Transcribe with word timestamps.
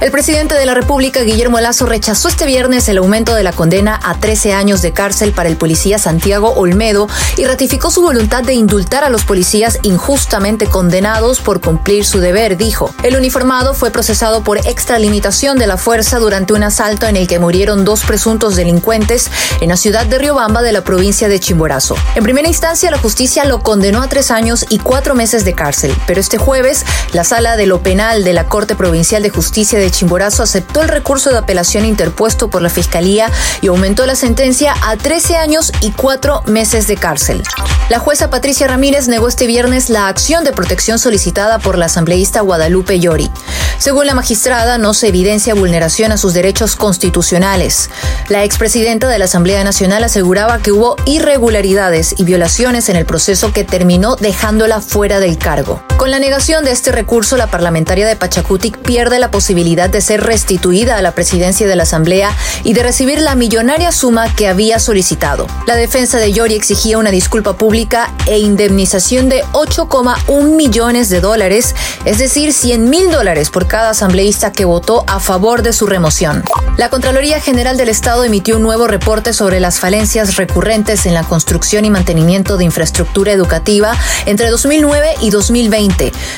El 0.00 0.10
presidente 0.10 0.54
de 0.54 0.64
la 0.64 0.72
República, 0.72 1.20
Guillermo 1.20 1.60
Lazo, 1.60 1.84
rechazó 1.84 2.28
este 2.28 2.46
viernes 2.46 2.88
el 2.88 2.96
aumento 2.96 3.34
de 3.34 3.42
la 3.42 3.52
condena 3.52 4.00
a 4.02 4.18
13 4.18 4.54
años 4.54 4.80
de 4.80 4.92
cárcel 4.92 5.32
para 5.32 5.50
el 5.50 5.58
policía 5.58 5.98
Santiago 5.98 6.54
Olmedo 6.54 7.06
y 7.36 7.44
ratificó 7.44 7.90
su 7.90 8.00
voluntad 8.00 8.42
de 8.42 8.54
indultar 8.54 9.04
a 9.04 9.10
los 9.10 9.24
policías 9.24 9.78
injustamente 9.82 10.66
condenados 10.66 11.40
por 11.40 11.60
cumplir 11.60 12.06
su 12.06 12.18
deber, 12.20 12.56
dijo. 12.56 12.94
El 13.02 13.14
uniformado 13.14 13.74
fue 13.74 13.90
procesado 13.90 14.42
por 14.42 14.56
extralimitación 14.66 15.58
de 15.58 15.66
la 15.66 15.76
fuerza 15.76 16.18
durante 16.18 16.54
un 16.54 16.62
asalto 16.62 17.06
en 17.06 17.16
el 17.16 17.28
que 17.28 17.38
murieron 17.38 17.84
dos 17.84 18.02
presuntos 18.02 18.56
delincuentes 18.56 19.30
en 19.60 19.68
la 19.68 19.76
ciudad 19.76 20.06
de 20.06 20.16
Riobamba 20.16 20.62
de 20.62 20.72
la 20.72 20.82
provincia 20.82 21.28
de 21.28 21.40
Chimborazo. 21.40 21.94
En 22.14 22.24
primera 22.24 22.48
instancia, 22.48 22.90
la 22.90 22.96
justicia 22.96 23.44
lo 23.44 23.62
condenó 23.62 24.00
a 24.00 24.08
tres 24.08 24.30
años 24.30 24.64
y 24.70 24.78
cuatro 24.78 25.14
meses 25.14 25.44
de 25.44 25.52
cárcel, 25.52 25.94
pero 26.06 26.22
este 26.22 26.38
jueves, 26.38 26.86
la 27.12 27.24
sala 27.24 27.58
de 27.58 27.66
lo 27.66 27.82
penal 27.82 28.24
de 28.24 28.32
la 28.32 28.46
Corte 28.46 28.74
Provincial 28.74 29.22
de 29.22 29.28
Justicia 29.28 29.78
de 29.78 29.89
Chimborazo 29.90 30.42
aceptó 30.42 30.82
el 30.82 30.88
recurso 30.88 31.30
de 31.30 31.38
apelación 31.38 31.84
interpuesto 31.84 32.48
por 32.48 32.62
la 32.62 32.70
Fiscalía 32.70 33.30
y 33.60 33.68
aumentó 33.68 34.06
la 34.06 34.14
sentencia 34.14 34.74
a 34.82 34.96
13 34.96 35.36
años 35.36 35.72
y 35.80 35.90
4 35.92 36.42
meses 36.46 36.86
de 36.86 36.96
cárcel. 36.96 37.42
La 37.88 37.98
jueza 37.98 38.30
Patricia 38.30 38.68
Ramírez 38.68 39.08
negó 39.08 39.26
este 39.26 39.46
viernes 39.46 39.90
la 39.90 40.06
acción 40.06 40.44
de 40.44 40.52
protección 40.52 40.98
solicitada 40.98 41.58
por 41.58 41.76
la 41.76 41.86
asambleísta 41.86 42.40
Guadalupe 42.40 43.00
Llori. 43.00 43.30
Según 43.78 44.06
la 44.06 44.14
magistrada, 44.14 44.78
no 44.78 44.94
se 44.94 45.08
evidencia 45.08 45.54
vulneración 45.54 46.12
a 46.12 46.16
sus 46.16 46.32
derechos 46.32 46.76
constitucionales. 46.76 47.90
La 48.28 48.44
expresidenta 48.44 49.08
de 49.08 49.18
la 49.18 49.24
Asamblea 49.24 49.64
Nacional 49.64 50.04
aseguraba 50.04 50.58
que 50.58 50.70
hubo 50.70 50.96
irregularidades 51.04 52.14
y 52.16 52.24
violaciones 52.24 52.88
en 52.88 52.96
el 52.96 53.06
proceso 53.06 53.52
que 53.52 53.64
terminó 53.64 54.16
dejándola 54.16 54.80
fuera 54.80 55.18
del 55.18 55.38
cargo. 55.38 55.82
Con 56.00 56.10
la 56.10 56.18
negación 56.18 56.64
de 56.64 56.70
este 56.70 56.92
recurso, 56.92 57.36
la 57.36 57.48
parlamentaria 57.48 58.08
de 58.08 58.16
Pachacutic 58.16 58.78
pierde 58.78 59.18
la 59.18 59.30
posibilidad 59.30 59.90
de 59.90 60.00
ser 60.00 60.22
restituida 60.22 60.96
a 60.96 61.02
la 61.02 61.12
presidencia 61.12 61.68
de 61.68 61.76
la 61.76 61.82
Asamblea 61.82 62.34
y 62.64 62.72
de 62.72 62.82
recibir 62.82 63.20
la 63.20 63.34
millonaria 63.34 63.92
suma 63.92 64.34
que 64.34 64.48
había 64.48 64.78
solicitado. 64.78 65.46
La 65.66 65.76
defensa 65.76 66.16
de 66.16 66.32
Yori 66.32 66.54
exigía 66.54 66.96
una 66.96 67.10
disculpa 67.10 67.58
pública 67.58 68.14
e 68.26 68.38
indemnización 68.38 69.28
de 69.28 69.44
8,1 69.52 70.56
millones 70.56 71.10
de 71.10 71.20
dólares, 71.20 71.74
es 72.06 72.16
decir, 72.16 72.54
100 72.54 72.88
mil 72.88 73.10
dólares 73.10 73.50
por 73.50 73.66
cada 73.66 73.90
asambleísta 73.90 74.52
que 74.52 74.64
votó 74.64 75.04
a 75.06 75.20
favor 75.20 75.60
de 75.60 75.74
su 75.74 75.84
remoción. 75.84 76.44
La 76.78 76.88
Contraloría 76.88 77.42
General 77.42 77.76
del 77.76 77.90
Estado 77.90 78.24
emitió 78.24 78.56
un 78.56 78.62
nuevo 78.62 78.86
reporte 78.86 79.34
sobre 79.34 79.60
las 79.60 79.80
falencias 79.80 80.36
recurrentes 80.36 81.04
en 81.04 81.12
la 81.12 81.24
construcción 81.24 81.84
y 81.84 81.90
mantenimiento 81.90 82.56
de 82.56 82.64
infraestructura 82.64 83.32
educativa 83.32 83.92
entre 84.24 84.48
2009 84.48 85.16
y 85.20 85.28
2020 85.28 85.89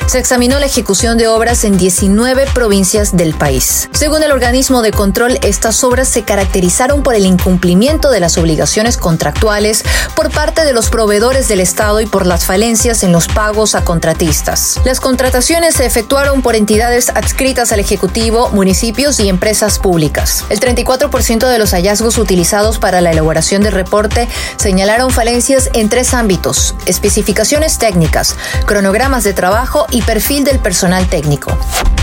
se 0.07 0.19
examinó 0.19 0.59
la 0.59 0.67
ejecución 0.67 1.19
de 1.19 1.29
obras 1.29 1.65
en 1.65 1.77
19 1.77 2.47
provincias 2.55 3.17
del 3.17 3.35
país. 3.35 3.89
Según 3.93 4.23
el 4.23 4.33
organismo 4.33 4.83
de 4.83 4.93
control, 4.93 5.39
estas 5.43 5.85
obras 5.85 6.09
se 6.09 6.23
caracterizaron 6.23 7.03
por 7.03 7.15
el 7.15 7.27
incumplimiento 7.27 8.11
de 8.11 8.21
las 8.21 8.39
obligaciones 8.39 8.97
contractuales 8.97 9.85
por 10.17 10.31
parte 10.31 10.65
de 10.65 10.73
los 10.73 10.89
proveedores 10.89 11.49
del 11.49 11.61
Estado 11.61 12.01
y 12.01 12.07
por 12.07 12.27
las 12.27 12.45
falencias 12.45 13.03
en 13.03 13.13
los 13.13 13.29
pagos 13.29 13.75
a 13.75 13.85
contratistas. 13.85 14.81
Las 14.85 15.01
contrataciones 15.01 15.75
se 15.75 15.87
efectuaron 15.87 16.43
por 16.43 16.57
entidades 16.57 17.11
adscritas 17.11 17.73
al 17.73 17.81
Ejecutivo, 17.81 18.49
municipios 18.51 19.21
y 19.21 19.29
empresas 19.29 19.79
públicas. 19.79 20.45
El 20.49 20.61
34% 20.61 21.49
de 21.49 21.59
los 21.59 21.73
hallazgos 21.73 22.19
utilizados 22.19 22.79
para 22.79 23.01
la 23.01 23.11
elaboración 23.11 23.63
del 23.63 23.73
reporte 23.73 24.29
señalaron 24.57 25.11
falencias 25.11 25.71
en 25.75 25.89
tres 25.89 26.15
ámbitos, 26.15 26.75
especificaciones 26.87 27.79
técnicas, 27.79 28.37
cronogramas 28.67 29.25
de 29.25 29.35
trabajo 29.43 29.87
y 29.91 30.03
perfil 30.03 30.45
del 30.45 30.61
personal 30.61 31.09
técnico. 31.09 31.51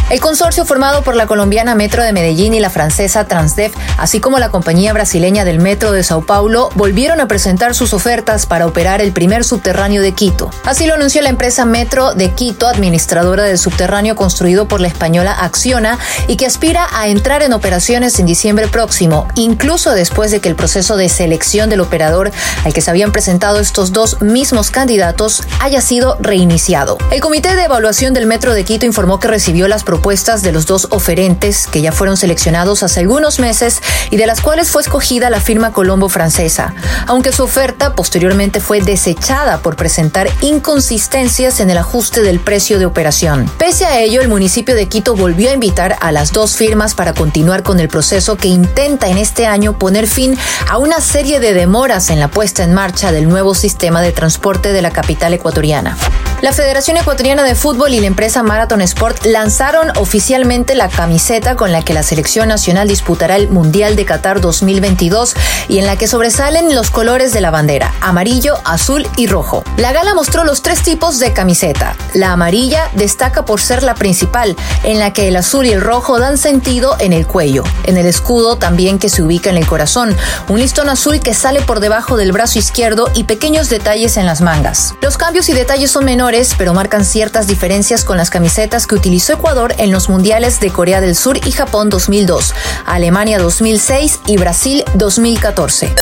El 0.09 0.21
consorcio 0.21 0.65
formado 0.65 1.03
por 1.03 1.15
la 1.15 1.27
colombiana 1.27 1.75
Metro 1.75 2.01
de 2.01 2.13
Medellín 2.13 2.55
y 2.55 2.59
la 2.59 2.71
francesa 2.71 3.25
Transdev, 3.25 3.71
así 3.99 4.19
como 4.19 4.39
la 4.39 4.49
compañía 4.49 4.91
brasileña 4.91 5.45
del 5.45 5.59
Metro 5.59 5.91
de 5.91 6.01
Sao 6.01 6.25
Paulo, 6.25 6.71
volvieron 6.73 7.21
a 7.21 7.27
presentar 7.27 7.75
sus 7.75 7.93
ofertas 7.93 8.47
para 8.47 8.65
operar 8.65 9.01
el 9.01 9.11
primer 9.11 9.43
subterráneo 9.43 10.01
de 10.01 10.13
Quito. 10.13 10.49
Así 10.63 10.87
lo 10.87 10.95
anunció 10.95 11.21
la 11.21 11.29
empresa 11.29 11.63
Metro 11.63 12.15
de 12.15 12.31
Quito, 12.31 12.67
administradora 12.67 13.43
del 13.43 13.59
subterráneo 13.59 14.15
construido 14.15 14.67
por 14.67 14.81
la 14.81 14.87
española 14.87 15.31
Acciona 15.31 15.99
y 16.27 16.37
que 16.37 16.47
aspira 16.47 16.87
a 16.91 17.07
entrar 17.07 17.43
en 17.43 17.53
operaciones 17.53 18.17
en 18.17 18.25
diciembre 18.25 18.67
próximo, 18.67 19.27
incluso 19.35 19.91
después 19.91 20.31
de 20.31 20.39
que 20.39 20.49
el 20.49 20.55
proceso 20.55 20.97
de 20.97 21.07
selección 21.07 21.69
del 21.69 21.81
operador 21.81 22.31
al 22.65 22.73
que 22.73 22.81
se 22.81 22.89
habían 22.89 23.11
presentado 23.11 23.59
estos 23.59 23.91
dos 23.91 24.19
mismos 24.23 24.71
candidatos 24.71 25.43
haya 25.59 25.81
sido 25.81 26.17
reiniciado. 26.19 26.97
El 27.11 27.21
Comité 27.21 27.55
de 27.55 27.65
Evaluación 27.65 28.15
del 28.15 28.25
Metro 28.25 28.55
de 28.55 28.63
Quito 28.63 28.87
informó 28.87 29.19
que 29.19 29.27
recibió 29.27 29.67
las 29.67 29.83
propuestas 29.83 29.98
de 29.99 30.51
los 30.51 30.65
dos 30.65 30.87
oferentes 30.89 31.67
que 31.67 31.81
ya 31.81 31.91
fueron 31.91 32.17
seleccionados 32.17 32.81
hace 32.81 33.01
algunos 33.01 33.39
meses 33.39 33.81
y 34.09 34.17
de 34.17 34.25
las 34.25 34.41
cuales 34.41 34.71
fue 34.71 34.81
escogida 34.81 35.29
la 35.29 35.39
firma 35.39 35.71
Colombo 35.71 36.09
francesa, 36.09 36.73
aunque 37.05 37.31
su 37.31 37.43
oferta 37.43 37.93
posteriormente 37.93 38.59
fue 38.59 38.81
desechada 38.81 39.59
por 39.59 39.75
presentar 39.75 40.29
inconsistencias 40.41 41.59
en 41.59 41.69
el 41.69 41.77
ajuste 41.77 42.21
del 42.21 42.39
precio 42.39 42.79
de 42.79 42.87
operación. 42.87 43.51
Pese 43.59 43.85
a 43.85 43.99
ello, 43.99 44.21
el 44.21 44.29
municipio 44.29 44.73
de 44.73 44.87
Quito 44.87 45.15
volvió 45.15 45.51
a 45.51 45.53
invitar 45.53 45.97
a 46.01 46.11
las 46.11 46.31
dos 46.31 46.55
firmas 46.55 46.95
para 46.95 47.13
continuar 47.13 47.61
con 47.61 47.79
el 47.79 47.87
proceso 47.87 48.35
que 48.35 48.47
intenta 48.47 49.09
en 49.09 49.17
este 49.17 49.45
año 49.45 49.77
poner 49.77 50.07
fin 50.07 50.35
a 50.69 50.77
una 50.79 51.01
serie 51.01 51.39
de 51.39 51.53
demoras 51.53 52.09
en 52.09 52.19
la 52.19 52.29
puesta 52.29 52.63
en 52.63 52.73
marcha 52.73 53.11
del 53.11 53.29
nuevo 53.29 53.53
sistema 53.53 54.01
de 54.01 54.11
transporte 54.11 54.73
de 54.73 54.81
la 54.81 54.91
capital 54.91 55.33
ecuatoriana. 55.33 55.97
La 56.41 56.53
Federación 56.53 56.95
Ecuatoriana 56.95 57.43
de 57.43 57.53
Fútbol 57.53 57.93
y 57.93 57.99
la 57.99 58.07
empresa 58.07 58.43
Marathon 58.43 58.79
Sport 58.81 59.25
lanzaron 59.25 59.91
oficialmente 59.97 60.73
la 60.73 60.87
camiseta 60.87 61.57
con 61.57 61.73
la 61.73 61.81
que 61.81 61.93
la 61.93 62.01
selección 62.01 62.47
nacional 62.47 62.87
disputará 62.87 63.35
el 63.35 63.49
Mundial 63.49 63.97
de 63.97 64.05
Qatar 64.05 64.39
2022 64.39 65.35
y 65.67 65.79
en 65.79 65.85
la 65.85 65.97
que 65.97 66.07
sobresalen 66.07 66.73
los 66.73 66.91
colores 66.91 67.33
de 67.33 67.41
la 67.41 67.51
bandera, 67.51 67.93
amarillo, 67.99 68.57
azul 68.63 69.05
y 69.17 69.27
rojo. 69.27 69.65
La 69.75 69.91
gala 69.91 70.13
mostró 70.13 70.45
los 70.45 70.61
tres 70.61 70.81
tipos 70.81 71.19
de 71.19 71.33
camiseta. 71.33 71.97
La 72.13 72.31
amarilla 72.31 72.89
destaca 72.93 73.43
por 73.43 73.59
ser 73.59 73.83
la 73.83 73.95
principal, 73.95 74.55
en 74.83 74.97
la 74.97 75.11
que 75.11 75.27
el 75.27 75.35
azul 75.35 75.65
y 75.65 75.73
el 75.73 75.81
rojo 75.81 76.19
dan 76.19 76.37
sentido 76.37 76.95
en 77.01 77.11
el 77.11 77.27
cuello, 77.27 77.65
en 77.83 77.97
el 77.97 78.05
escudo 78.05 78.57
también 78.57 78.97
que 78.97 79.09
se 79.09 79.21
ubica 79.21 79.49
en 79.49 79.57
el 79.57 79.67
corazón, 79.67 80.15
un 80.47 80.59
listón 80.59 80.87
azul 80.87 81.19
que 81.19 81.33
sale 81.33 81.59
por 81.59 81.81
debajo 81.81 82.15
del 82.15 82.31
brazo 82.31 82.59
izquierdo 82.59 83.11
y 83.13 83.25
pequeños 83.25 83.67
detalles 83.67 84.15
en 84.15 84.25
las 84.25 84.39
mangas. 84.39 84.95
Los 85.01 85.17
cambios 85.17 85.49
y 85.49 85.53
detalles 85.53 85.91
son 85.91 86.05
menores 86.29 86.53
pero 86.57 86.75
marcan 86.75 87.05
ciertas 87.05 87.47
diferencias 87.47 88.03
con 88.03 88.17
las 88.17 88.29
camisetas 88.29 88.85
que 88.85 88.93
utilizó 88.93 89.33
Ecuador 89.33 89.73
en 89.79 89.91
los 89.91 90.09
mundiales 90.09 90.59
de 90.59 90.69
Corea 90.69 91.01
del 91.01 91.15
Sur 91.15 91.37
y 91.37 91.51
Japón 91.51 91.89
2002, 91.89 92.53
Alemania 92.85 93.39
2006 93.39 94.19
y 94.27 94.37
Brasil 94.37 94.83
2014. 94.93 95.95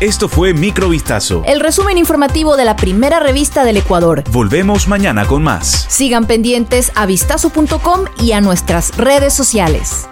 Esto 0.00 0.28
fue 0.28 0.52
Microvistazo. 0.52 1.42
El 1.46 1.60
resumen 1.60 1.96
informativo 1.96 2.56
de 2.56 2.64
la 2.64 2.74
primera 2.74 3.20
revista 3.20 3.64
del 3.64 3.76
Ecuador. 3.76 4.24
Volvemos 4.30 4.88
mañana 4.88 5.26
con 5.26 5.44
más. 5.44 5.86
Sigan 5.88 6.26
pendientes 6.26 6.90
a 6.96 7.06
vistazo.com 7.06 8.06
y 8.20 8.32
a 8.32 8.40
nuestras 8.40 8.96
redes 8.96 9.32
sociales. 9.32 10.08